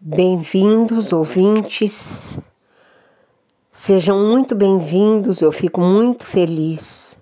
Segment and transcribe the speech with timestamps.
[0.00, 2.36] Bem-vindos, ouvintes.
[3.70, 7.16] Sejam muito bem-vindos, eu fico muito feliz.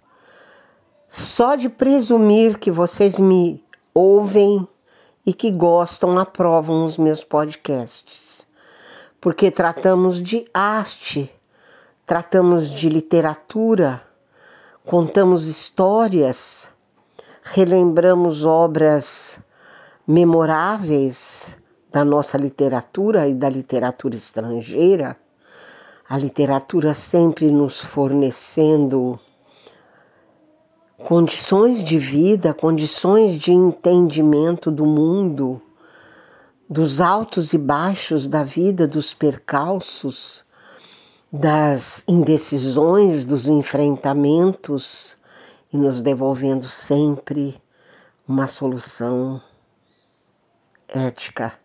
[1.09, 3.63] Só de presumir que vocês me
[3.95, 4.67] ouvem
[5.25, 8.47] e que gostam, aprovam os meus podcasts.
[9.21, 11.31] Porque tratamos de arte,
[12.05, 14.03] tratamos de literatura,
[14.85, 16.71] contamos histórias,
[17.45, 19.39] relembramos obras
[20.05, 21.62] memoráveis
[21.93, 25.17] da nossa literatura e da literatura estrangeira,
[26.09, 29.21] a literatura sempre nos fornecendo
[30.97, 35.61] condições de vida, condições de entendimento do mundo,
[36.69, 40.45] dos altos e baixos da vida, dos percalços,
[41.31, 45.19] das indecisões, dos enfrentamentos
[45.71, 47.61] e nos devolvendo sempre
[48.27, 49.41] uma solução
[50.89, 51.62] ética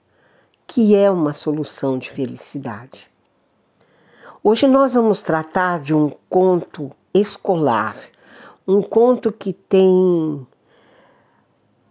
[0.67, 3.09] que é uma solução de felicidade.
[4.43, 7.95] Hoje nós vamos tratar de um conto escolar,
[8.67, 10.45] um conto que tem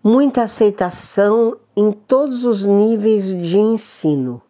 [0.04, 4.42] muita aceitação em todos os níveis de ensino,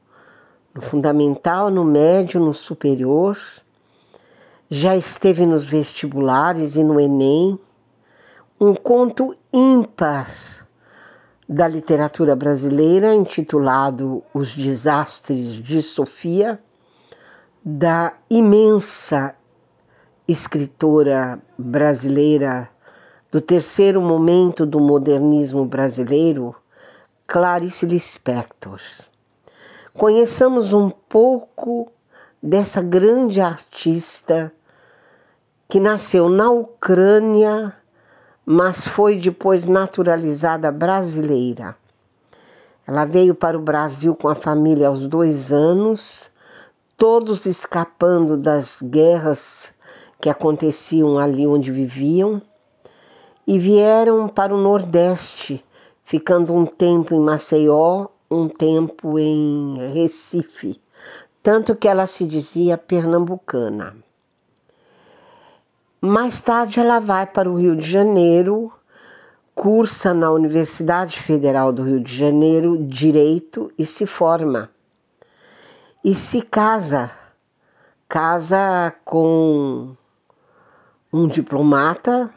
[0.75, 3.39] no fundamental, no médio, no superior,
[4.69, 7.59] já esteve nos vestibulares e no Enem,
[8.61, 10.66] um conto ímpar
[11.49, 16.61] da literatura brasileira, intitulado Os Desastres de Sofia,
[17.65, 19.35] da imensa
[20.27, 22.69] escritora brasileira
[23.31, 26.55] do terceiro momento do modernismo brasileiro,
[27.27, 28.81] Clarice Lispector.
[29.95, 31.91] Conheçamos um pouco
[32.43, 34.53] dessa grande artista
[35.69, 37.75] que nasceu na Ucrânia
[38.49, 41.77] mas foi depois naturalizada brasileira.
[42.87, 46.31] Ela veio para o Brasil com a família aos dois anos,
[46.97, 49.75] todos escapando das guerras
[50.21, 52.41] que aconteciam ali onde viviam,
[53.45, 55.65] e vieram para o Nordeste,
[56.05, 60.81] ficando um tempo em Maceió, um tempo em Recife,
[61.43, 64.06] tanto que ela se dizia pernambucana.
[66.07, 68.73] Mais tarde, ela vai para o Rio de Janeiro,
[69.57, 74.71] cursa na Universidade Federal do Rio de Janeiro Direito e se forma.
[76.05, 77.11] E se casa.
[78.09, 79.97] Casa com
[81.13, 82.31] um diplomata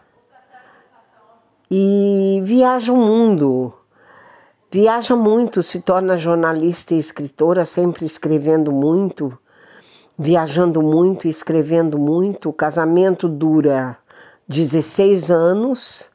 [1.70, 3.72] e viaja o mundo.
[4.72, 9.38] Viaja muito, se torna jornalista e escritora, sempre escrevendo muito
[10.20, 12.50] viajando muito e escrevendo muito.
[12.50, 13.98] O casamento dura
[14.50, 16.12] 16 anos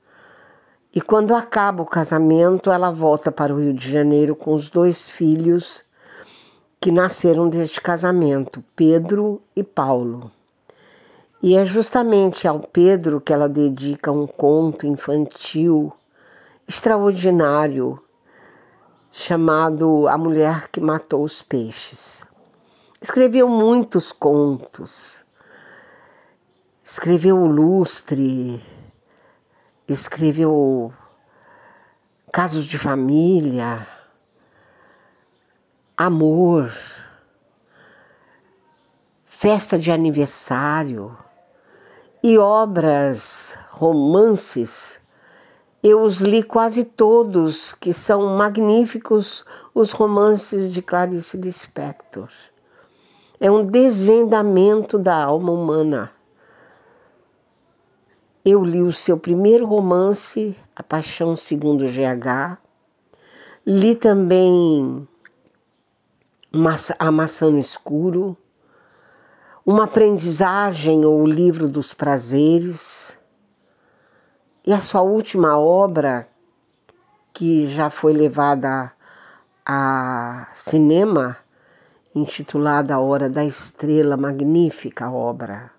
[0.95, 5.07] e quando acaba o casamento, ela volta para o Rio de Janeiro com os dois
[5.07, 5.83] filhos
[6.79, 10.31] que nasceram deste casamento, Pedro e Paulo.
[11.43, 15.91] E é justamente ao Pedro que ela dedica um conto infantil
[16.69, 17.99] extraordinário
[19.11, 22.34] chamado A Mulher que Matou os Peixes.
[23.05, 25.27] Escreveu muitos contos,
[26.83, 28.65] escreveu o Lustre,
[29.87, 30.91] escreveu
[32.33, 33.87] Casos de Família,
[35.95, 36.73] Amor,
[39.27, 41.15] Festa de Aniversário.
[42.23, 44.99] E obras, romances.
[45.83, 49.45] Eu os li quase todos, que são magníficos
[49.75, 52.31] os romances de Clarice Lispector
[53.41, 56.13] é um desvendamento da alma humana.
[58.45, 62.59] Eu li o seu primeiro romance, A Paixão Segundo GH,
[63.67, 65.09] li também
[66.99, 68.37] A Maçã no Escuro,
[69.65, 73.19] Uma Aprendizagem ou O Livro dos Prazeres,
[74.67, 76.27] e a sua última obra,
[77.33, 78.93] que já foi levada
[79.67, 81.37] a cinema,
[82.15, 85.71] intitulada A Hora da Estrela, magnífica obra.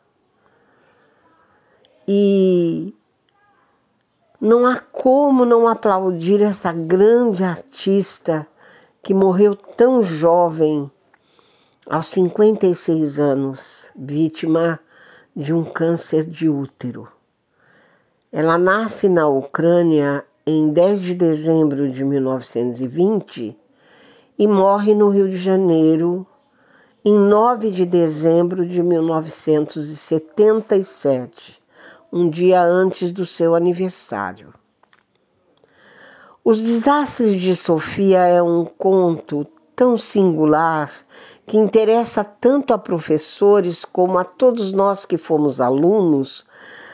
[2.07, 2.93] E
[4.39, 8.45] não há como não aplaudir essa grande artista
[9.01, 10.91] que morreu tão jovem,
[11.87, 14.79] aos 56 anos, vítima
[15.35, 17.07] de um câncer de útero.
[18.31, 23.57] Ela nasce na Ucrânia em 10 de dezembro de 1920
[24.37, 26.27] e morre no Rio de Janeiro
[27.03, 31.61] em 9 de dezembro de 1977,
[32.11, 34.53] um dia antes do seu aniversário.
[36.43, 39.45] Os Desastres de Sofia é um conto
[39.75, 40.91] tão singular
[41.45, 46.45] que interessa tanto a professores como a todos nós que fomos alunos,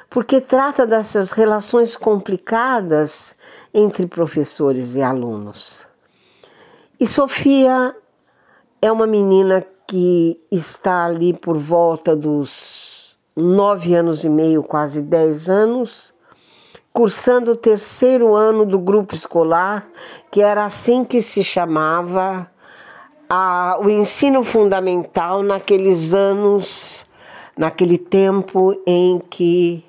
[0.10, 3.34] porque trata dessas relações complicadas
[3.74, 5.90] entre professores e alunos.
[7.01, 7.95] E Sofia
[8.80, 15.50] é uma menina que está ali por volta dos nove anos e meio, quase dez
[15.50, 16.13] anos,
[16.94, 19.89] cursando o terceiro ano do grupo escolar,
[20.30, 22.48] que era assim que se chamava
[23.27, 27.03] a, o ensino fundamental naqueles anos,
[27.57, 29.83] naquele tempo em que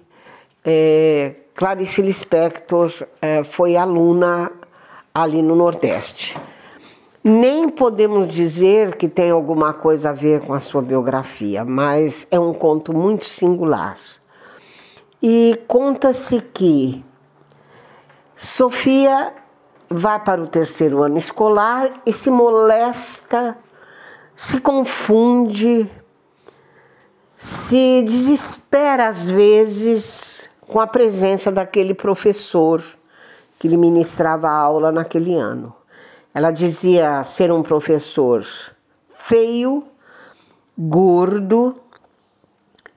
[0.64, 4.50] é, Clarice Lispector é, foi aluna
[5.14, 6.34] ali no Nordeste.
[7.24, 12.40] Nem podemos dizer que tem alguma coisa a ver com a sua biografia, mas é
[12.40, 13.96] um conto muito singular.
[15.22, 17.04] E conta-se que
[18.34, 19.32] Sofia
[19.88, 23.56] vai para o terceiro ano escolar e se molesta,
[24.34, 25.88] se confunde,
[27.36, 32.82] se desespera às vezes com a presença daquele professor
[33.60, 35.81] que lhe ministrava aula naquele ano.
[36.34, 38.44] Ela dizia ser um professor
[39.10, 39.84] feio,
[40.76, 41.76] gordo,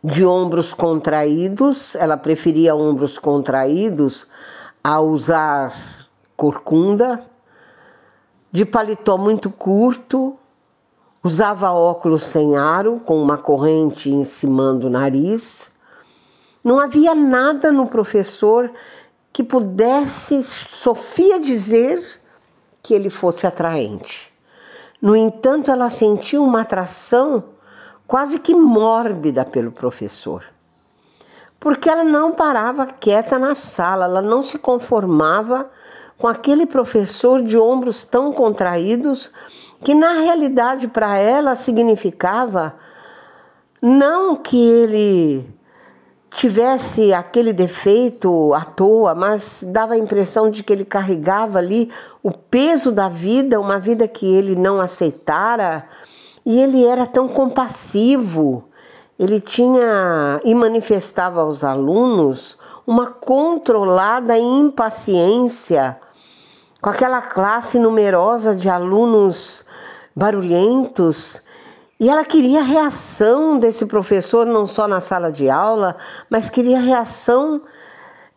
[0.01, 4.27] de ombros contraídos, ela preferia ombros contraídos
[4.83, 5.73] a usar
[6.37, 7.25] corcunda,
[8.51, 10.37] de paletó muito curto,
[11.23, 15.71] usava óculos sem aro, com uma corrente em cima do nariz.
[16.63, 18.71] Não havia nada no professor
[19.33, 22.21] que pudesse Sofia dizer
[22.85, 24.31] que ele fosse atraente.
[25.01, 27.45] No entanto, ela sentiu uma atração
[28.05, 30.43] quase que mórbida pelo professor.
[31.59, 35.67] Porque ela não parava quieta na sala, ela não se conformava
[36.15, 39.31] com aquele professor de ombros tão contraídos
[39.83, 42.75] que na realidade para ela significava
[43.81, 45.54] não que ele
[46.35, 51.89] tivesse aquele defeito à toa, mas dava a impressão de que ele carregava ali
[52.21, 55.87] o peso da vida, uma vida que ele não aceitara,
[56.45, 58.65] e ele era tão compassivo.
[59.17, 65.97] Ele tinha e manifestava aos alunos uma controlada impaciência
[66.81, 69.63] com aquela classe numerosa de alunos
[70.13, 71.41] barulhentos
[71.99, 75.95] e ela queria reação desse professor, não só na sala de aula,
[76.29, 77.61] mas queria reação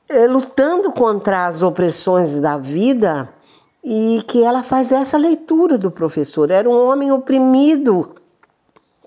[0.09, 3.29] eh, lutando contra as opressões da vida
[3.83, 6.51] e que ela faz essa leitura do professor.
[6.51, 8.15] Era um homem oprimido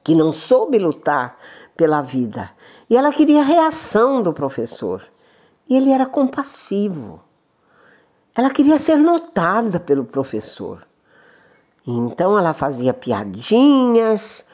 [0.03, 1.37] que não soube lutar
[1.77, 2.51] pela vida.
[2.89, 5.01] E ela queria reação do professor.
[5.69, 7.21] E ele era compassivo.
[8.35, 10.85] Ela queria ser notada pelo professor.
[11.85, 14.45] Então ela fazia piadinhas,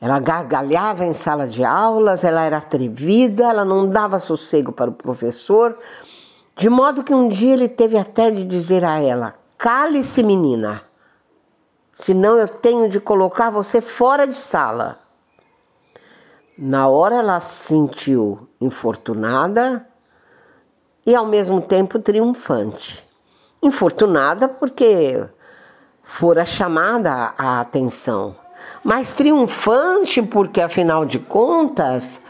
[0.00, 4.94] ela gargalhava em sala de aulas, ela era atrevida, ela não dava sossego para o
[4.94, 5.78] professor,
[6.56, 10.82] de modo que um dia ele teve até de dizer a ela: Cale-se, menina,
[11.92, 15.00] senão eu tenho de colocar você fora de sala.
[16.58, 19.86] Na hora ela se sentiu infortunada
[21.04, 23.06] e ao mesmo tempo triunfante.
[23.62, 25.26] Infortunada porque
[26.06, 28.36] fora chamada a atenção,
[28.82, 32.20] mas triunfante porque, afinal de contas,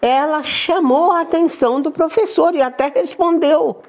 [0.00, 3.82] ela chamou a atenção do professor e até respondeu: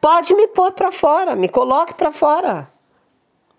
[0.00, 2.68] Pode me pôr para fora, me coloque para fora.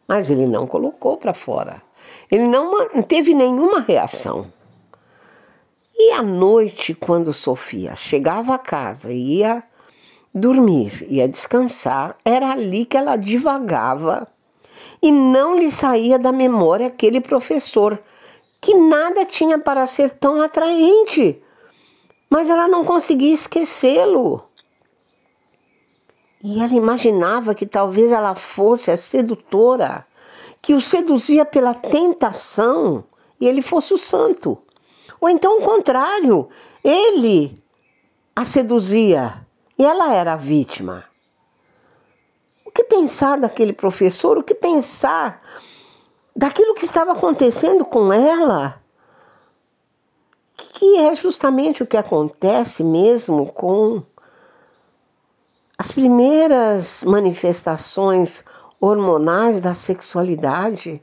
[0.06, 1.82] Mas ele não colocou para fora.
[2.30, 4.52] Ele não teve nenhuma reação.
[5.96, 9.64] E à noite, quando Sofia chegava a casa e ia
[10.36, 14.28] dormir, ia descansar, era ali que ela divagava
[15.02, 18.02] e não lhe saía da memória aquele professor,
[18.62, 21.42] que nada tinha para ser tão atraente,
[22.30, 24.44] mas ela não conseguia esquecê-lo.
[26.42, 30.06] E ela imaginava que talvez ela fosse a sedutora,
[30.62, 33.04] que o seduzia pela tentação
[33.40, 34.58] e ele fosse o santo.
[35.20, 36.50] Ou então o contrário,
[36.84, 37.62] ele
[38.36, 39.46] a seduzia
[39.78, 41.13] e ela era a vítima
[42.74, 44.38] que pensar daquele professor?
[44.38, 45.42] O que pensar
[46.36, 48.82] daquilo que estava acontecendo com ela?
[50.58, 54.04] Que é justamente o que acontece mesmo com
[55.78, 58.44] as primeiras manifestações
[58.80, 61.02] hormonais da sexualidade.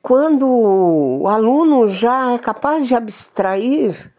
[0.00, 4.14] Quando o aluno já é capaz de abstrair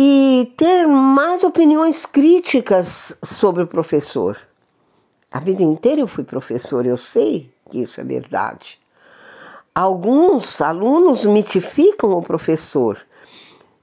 [0.00, 4.38] e ter mais opiniões críticas sobre o professor.
[5.28, 8.78] A vida inteira eu fui professor, eu sei que isso é verdade.
[9.74, 13.04] Alguns alunos mitificam o professor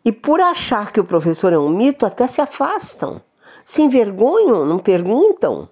[0.06, 3.22] e, por achar que o professor é um mito, até se afastam,
[3.66, 5.68] se envergonham, não perguntam.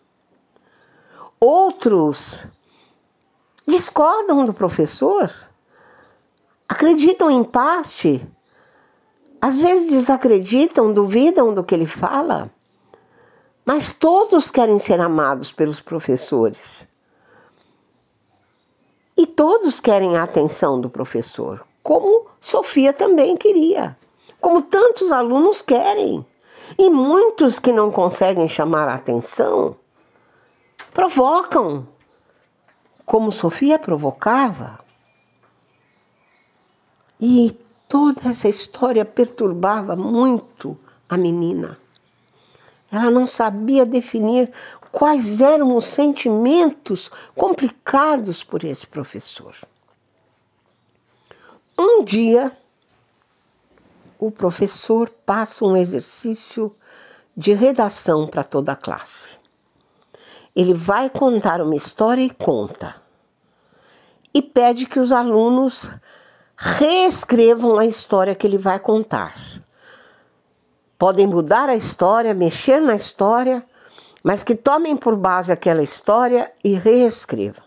[1.39, 2.45] Outros
[3.65, 5.33] discordam do professor,
[6.67, 8.27] acreditam em parte,
[9.43, 12.49] às vezes desacreditam, duvidam do que ele fala,
[13.65, 16.87] mas todos querem ser amados pelos professores.
[19.17, 23.97] E todos querem a atenção do professor, como Sofia também queria,
[24.39, 26.25] como tantos alunos querem.
[26.79, 29.75] E muitos que não conseguem chamar a atenção
[30.93, 31.85] provocam,
[33.05, 34.79] como Sofia provocava.
[37.19, 41.77] E toda essa história perturbava muito a menina.
[42.91, 44.51] Ela não sabia definir
[44.91, 49.55] quais eram os sentimentos complicados por esse professor.
[51.77, 52.55] Um dia,
[54.19, 56.75] o professor passa um exercício
[57.35, 59.37] de redação para toda a classe.
[60.55, 62.95] Ele vai contar uma história e conta.
[64.31, 65.91] E pede que os alunos
[66.63, 69.35] reescrevam a história que ele vai contar.
[70.97, 73.61] Podem mudar a história, mexer na história,
[74.23, 77.65] mas que tomem por base aquela história e reescrevam.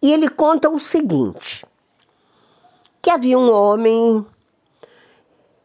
[0.00, 1.66] E ele conta o seguinte:
[3.02, 4.24] que havia um homem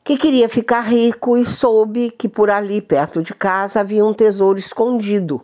[0.03, 4.59] que queria ficar rico e soube que por ali perto de casa havia um tesouro
[4.59, 5.41] escondido.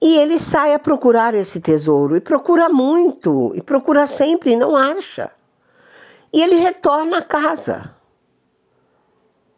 [0.00, 4.74] E ele sai a procurar esse tesouro e procura muito, e procura sempre e não
[4.74, 5.35] acha.
[6.32, 7.94] E ele retorna à casa.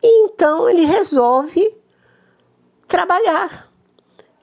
[0.03, 1.77] E então ele resolve
[2.87, 3.69] trabalhar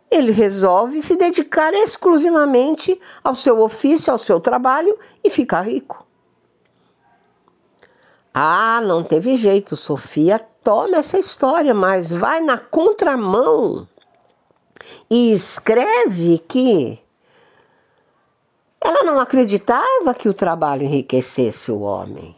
[0.09, 6.05] ele resolve se dedicar exclusivamente ao seu ofício, ao seu trabalho e ficar rico.
[8.33, 13.87] Ah, não teve jeito, Sofia toma essa história, mas vai na contramão
[15.09, 16.99] e escreve que
[18.85, 22.35] ela não acreditava que o trabalho enriquecesse o homem.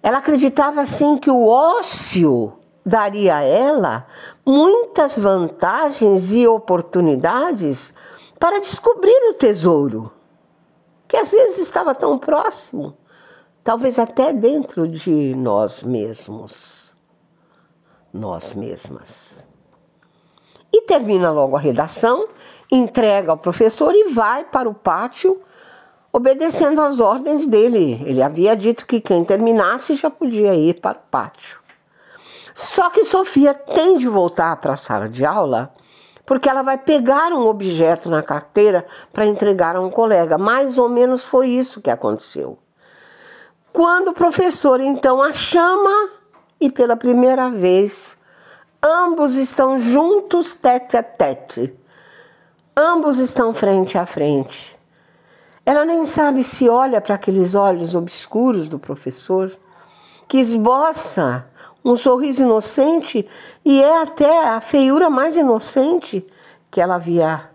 [0.00, 2.52] Ela acreditava sim que o ócio
[2.86, 4.06] daria a ela
[4.46, 7.92] muitas vantagens e oportunidades
[8.38, 10.12] para descobrir o tesouro,
[11.08, 12.96] que às vezes estava tão próximo,
[13.64, 16.94] talvez até dentro de nós mesmos,
[18.14, 19.44] nós mesmas.
[20.72, 22.28] E termina logo a redação,
[22.70, 25.40] entrega ao professor e vai para o pátio
[26.12, 28.02] obedecendo às ordens dele.
[28.04, 31.60] Ele havia dito que quem terminasse já podia ir para o pátio.
[32.54, 35.72] Só que Sofia tem de voltar para a sala de aula
[36.30, 40.38] porque ela vai pegar um objeto na carteira para entregar a um colega.
[40.38, 42.56] Mais ou menos foi isso que aconteceu.
[43.72, 46.10] Quando o professor então a chama
[46.60, 48.16] e pela primeira vez
[48.80, 51.74] ambos estão juntos tete a tete.
[52.82, 54.74] Ambos estão frente a frente.
[55.66, 59.54] Ela nem sabe se olha para aqueles olhos obscuros do professor,
[60.26, 61.46] que esboça
[61.84, 63.28] um sorriso inocente
[63.62, 66.26] e é até a feiura mais inocente
[66.70, 67.50] que ela havia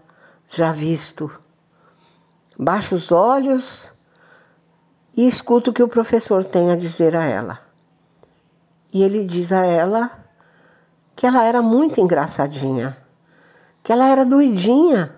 [0.47, 1.31] já visto.
[2.55, 3.91] Baixa os olhos
[5.17, 7.61] e escuta o que o professor tem a dizer a ela.
[8.93, 10.23] E ele diz a ela
[11.15, 12.95] que ela era muito engraçadinha,
[13.85, 15.15] que ela era doidinha,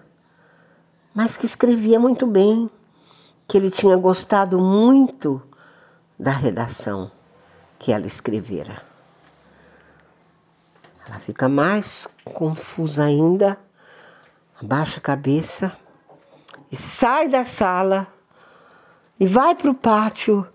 [1.16, 2.70] mas que escrevia muito bem,
[3.48, 5.42] que ele tinha gostado muito
[6.20, 7.10] da redação
[7.80, 8.84] que ela escrevera.
[11.08, 13.58] Ela fica mais confusa ainda,
[14.62, 15.72] abaixa a cabeça
[16.70, 18.06] e sai da sala
[19.18, 20.46] e vai para o pátio.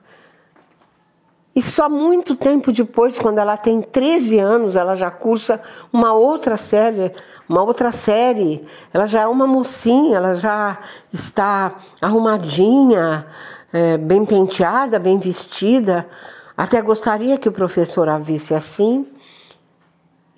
[1.55, 5.61] E só muito tempo depois, quando ela tem 13 anos, ela já cursa
[5.93, 7.13] uma outra série,
[7.47, 8.67] uma outra série.
[8.93, 10.79] Ela já é uma mocinha, ela já
[11.13, 13.27] está arrumadinha,
[13.71, 16.09] é, bem penteada, bem vestida.
[16.57, 19.07] Até gostaria que o professor a visse assim.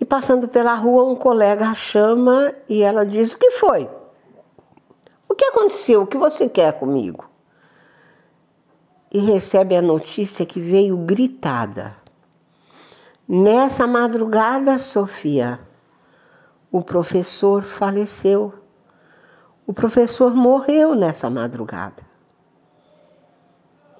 [0.00, 3.88] E passando pela rua, um colega a chama e ela diz: O que foi?
[5.28, 6.02] O que aconteceu?
[6.02, 7.24] O que você quer comigo?
[9.14, 11.96] E recebe a notícia que veio gritada.
[13.28, 15.60] Nessa madrugada, Sofia,
[16.70, 18.52] o professor faleceu.
[19.64, 22.02] O professor morreu nessa madrugada.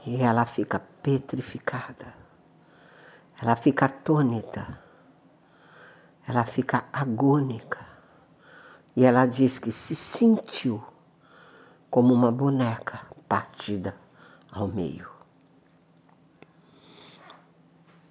[0.05, 2.13] E ela fica petrificada.
[3.41, 4.85] Ela fica atônita
[6.27, 7.85] ela fica agônica.
[8.97, 10.83] E ela diz que se sentiu
[11.91, 13.95] como uma boneca partida
[14.55, 15.09] ao meio.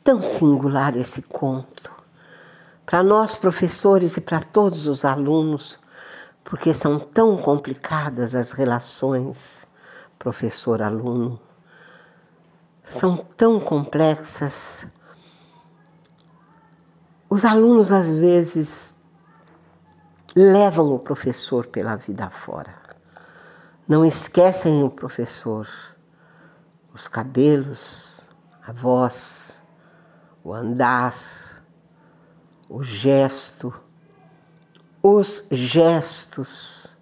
[0.03, 1.89] Tão singular esse conto,
[2.85, 5.79] para nós professores e para todos os alunos,
[6.43, 9.65] porque são tão complicadas as relações
[10.19, 11.39] professor-aluno,
[12.83, 14.85] são tão complexas.
[17.29, 18.93] Os alunos às vezes
[20.35, 22.75] levam o professor pela vida fora.
[23.87, 25.67] Não esquecem o professor,
[26.93, 28.21] os cabelos,
[28.61, 29.63] a voz,
[30.43, 31.15] o andar,
[32.69, 33.73] o gesto,
[35.01, 36.95] os gestos,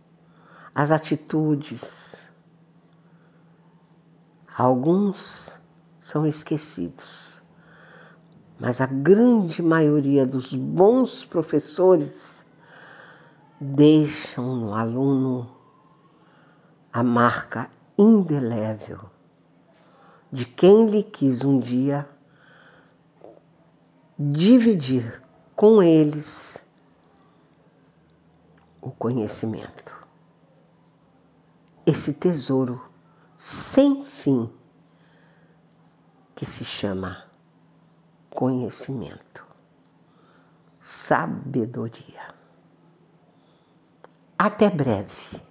[0.74, 2.32] as atitudes.
[4.58, 5.60] Alguns
[6.00, 7.44] são esquecidos,
[8.58, 12.46] mas a grande maioria dos bons professores
[13.60, 15.54] deixam no aluno
[16.94, 19.10] a marca indelével
[20.32, 22.08] de quem lhe quis um dia
[24.18, 25.22] dividir
[25.56, 26.66] com eles
[28.80, 29.94] o conhecimento.
[31.86, 32.90] Esse tesouro
[33.36, 34.50] sem fim
[36.36, 37.26] que se chama
[38.30, 39.46] conhecimento,
[40.80, 42.34] sabedoria.
[44.38, 45.51] Até breve.